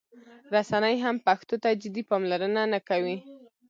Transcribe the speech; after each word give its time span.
رسنۍ 0.55 0.95
هم 1.05 1.15
پښتو 1.27 1.55
ته 1.63 1.69
جدي 1.81 2.03
پاملرنه 2.09 2.61
نه 2.73 2.79
کوي. 2.89 3.17